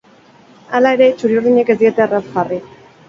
[0.77, 2.59] Hala ere, txuriurdinek ez diete erraz jarri.